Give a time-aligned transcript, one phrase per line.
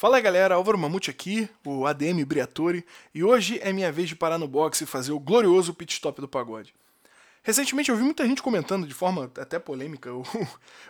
[0.00, 4.38] Fala galera, Álvaro Mamute aqui, o ADM Briatore, e hoje é minha vez de parar
[4.38, 6.74] no box e fazer o glorioso pit stop do pagode.
[7.42, 10.24] Recentemente eu vi muita gente comentando, de forma até polêmica, o,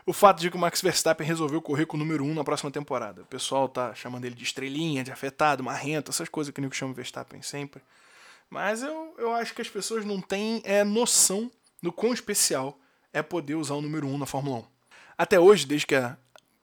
[0.06, 2.70] o fato de que o Max Verstappen resolveu correr com o número 1 na próxima
[2.70, 3.22] temporada.
[3.22, 6.76] O pessoal tá chamando ele de estrelinha, de afetado, marrento, essas coisas que o Nico
[6.76, 7.82] chama Verstappen sempre.
[8.48, 11.50] Mas eu, eu acho que as pessoas não têm é, noção
[11.82, 12.78] do quão especial
[13.12, 14.64] é poder usar o número 1 na Fórmula 1.
[15.18, 16.16] Até hoje, desde que a,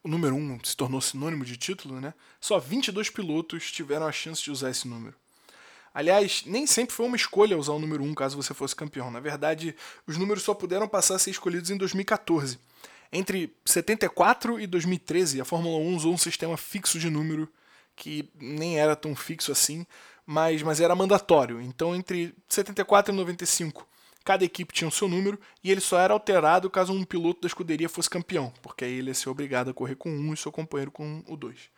[0.03, 2.13] o número 1 se tornou sinônimo de título, né?
[2.39, 5.15] Só 22 pilotos tiveram a chance de usar esse número.
[5.93, 9.09] Aliás, nem sempre foi uma escolha usar o número 1 caso você fosse campeão.
[9.09, 9.75] Na verdade,
[10.05, 12.59] os números só puderam passar a ser escolhidos em 2014.
[13.11, 17.49] Entre 74 e 2013, a Fórmula 1 usou um sistema fixo de número
[17.95, 19.87] que nem era tão fixo assim,
[20.25, 21.59] mas, mas era mandatório.
[21.61, 23.87] Então, entre 74 e 95,
[24.27, 27.47] Cada equipe tinha o seu número e ele só era alterado caso um piloto da
[27.47, 30.51] escuderia fosse campeão, porque aí ele ia ser obrigado a correr com um e seu
[30.51, 31.69] companheiro com o dois.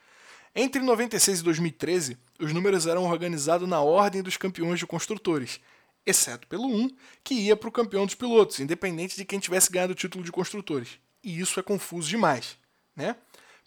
[0.56, 5.62] Entre 96 e 2013, os números eram organizados na ordem dos campeões de construtores,
[6.04, 6.90] exceto pelo 1,
[7.24, 10.32] que ia para o campeão dos pilotos, independente de quem tivesse ganhado o título de
[10.32, 10.98] construtores.
[11.24, 12.58] E isso é confuso demais,
[12.96, 13.16] né?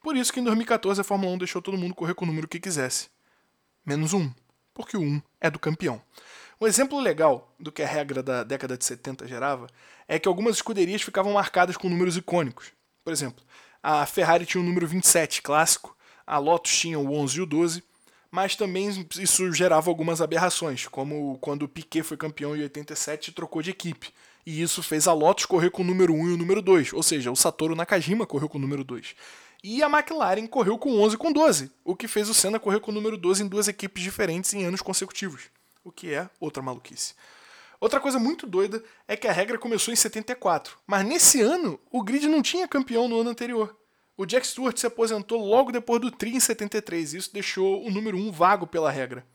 [0.02, 2.48] Por isso que em 2014 a Fórmula 1 deixou todo mundo correr com o número
[2.48, 3.08] que quisesse.
[3.86, 4.28] Menos 1,
[4.74, 6.02] porque o 1 é do campeão.
[6.62, 9.66] Um exemplo legal do que a regra da década de 70 gerava
[10.06, 12.70] é que algumas escuderias ficavam marcadas com números icônicos.
[13.04, 13.44] Por exemplo,
[13.82, 17.82] a Ferrari tinha o número 27 clássico, a Lotus tinha o 11 e o 12,
[18.30, 23.34] mas também isso gerava algumas aberrações, como quando o Piquet foi campeão em 87 e
[23.34, 24.14] trocou de equipe.
[24.46, 27.02] E isso fez a Lotus correr com o número 1 e o número 2, ou
[27.02, 29.16] seja, o Satoru Nakajima correu com o número 2.
[29.64, 32.78] E a McLaren correu com 11 e com 12, o que fez o Senna correr
[32.78, 35.50] com o número 12 em duas equipes diferentes em anos consecutivos
[35.84, 37.14] o que é outra maluquice.
[37.80, 42.02] Outra coisa muito doida é que a regra começou em 74, mas nesse ano o
[42.02, 43.76] grid não tinha campeão no ano anterior.
[44.16, 47.90] O Jack Stewart se aposentou logo depois do Tri em 73, e isso deixou o
[47.90, 49.26] número 1 vago pela regra.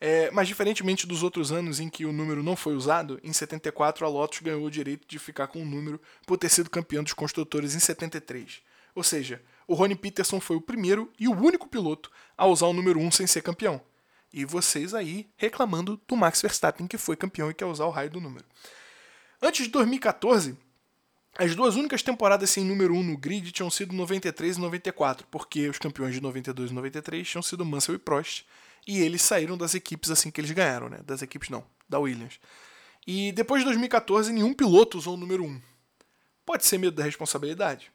[0.00, 4.04] É, mas diferentemente dos outros anos em que o número não foi usado, em 74
[4.04, 7.12] a Lotus ganhou o direito de ficar com o número por ter sido campeão dos
[7.12, 8.62] construtores em 73.
[8.94, 12.72] Ou seja, o Ronnie Peterson foi o primeiro e o único piloto a usar o
[12.72, 13.80] número 1 sem ser campeão.
[14.36, 18.10] E vocês aí reclamando do Max Verstappen, que foi campeão e quer usar o raio
[18.10, 18.44] do número.
[19.40, 20.58] Antes de 2014,
[21.38, 25.68] as duas únicas temporadas sem número 1 no grid tinham sido 93 e 94, porque
[25.68, 28.44] os campeões de 92 e 93 tinham sido Mansell e Prost,
[28.84, 30.98] e eles saíram das equipes assim que eles ganharam, né?
[31.06, 32.40] Das equipes não, da Williams.
[33.06, 35.62] E depois de 2014, nenhum piloto usou o número 1.
[36.44, 37.92] Pode ser medo da responsabilidade?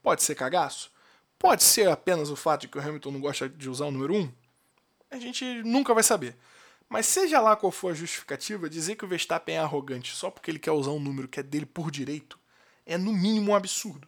[0.00, 0.92] Pode ser cagaço?
[1.40, 4.14] Pode ser apenas o fato de que o Hamilton não gosta de usar o número
[4.14, 4.41] 1?
[5.12, 6.36] A gente nunca vai saber.
[6.88, 10.50] Mas seja lá qual for a justificativa, dizer que o Verstappen é arrogante só porque
[10.50, 12.38] ele quer usar um número que é dele por direito
[12.84, 14.06] é no mínimo um absurdo.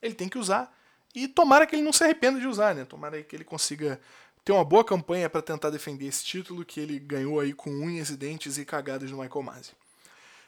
[0.00, 0.74] Ele tem que usar
[1.14, 2.84] e tomara que ele não se arrependa de usar, né?
[2.84, 4.00] Tomara que ele consiga
[4.44, 8.10] ter uma boa campanha para tentar defender esse título que ele ganhou aí com unhas
[8.10, 9.72] e dentes e cagadas do Michael Masi.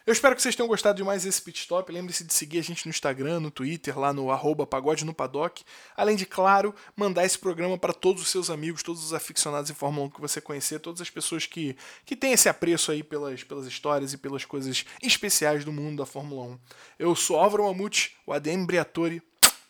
[0.07, 1.91] Eu espero que vocês tenham gostado de mais esse pit stop.
[1.91, 5.65] Lembre-se de seguir a gente no Instagram, no Twitter, lá no arroba pagode no paddock.
[5.97, 9.75] Além de, claro, mandar esse programa para todos os seus amigos, todos os aficionados em
[9.75, 13.43] Fórmula 1 que você conhecer, todas as pessoas que, que têm esse apreço aí pelas,
[13.43, 16.59] pelas histórias e pelas coisas especiais do mundo da Fórmula 1.
[17.01, 19.21] Eu sou Álvaro Mamute, o ADM Briatore.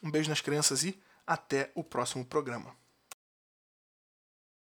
[0.02, 2.76] Um beijo nas crianças e até o próximo programa.